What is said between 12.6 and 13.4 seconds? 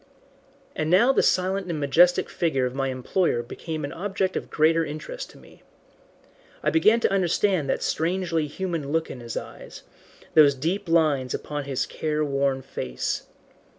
face.